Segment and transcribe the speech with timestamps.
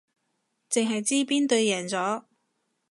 [0.71, 2.23] 淨係知邊隊贏咗